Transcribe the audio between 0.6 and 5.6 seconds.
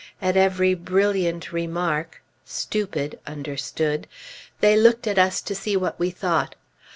"brilliant" remark ("stupid" understood), they looked at us to